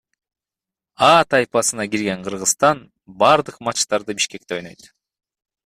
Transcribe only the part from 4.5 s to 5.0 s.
ойнойт.